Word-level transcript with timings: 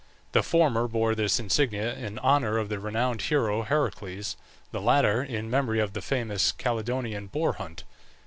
The 0.31 0.41
former 0.41 0.87
bore 0.87 1.13
this 1.13 1.39
insignia 1.39 1.93
in 1.93 2.17
honour 2.17 2.57
of 2.57 2.69
the 2.69 2.79
renowned 2.79 3.21
hero 3.21 3.61
Heracles, 3.61 4.35
the 4.71 4.81
latter 4.81 5.21
in 5.23 5.47
memory 5.47 5.79
of 5.79 5.93
the 5.93 6.01
famous 6.01 6.51
Calydonian 6.51 7.27
boar 7.27 7.53
hunt. 7.53 7.83